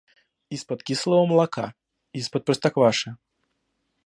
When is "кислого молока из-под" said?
0.81-2.43